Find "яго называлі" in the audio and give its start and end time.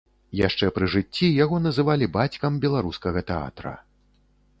1.43-2.07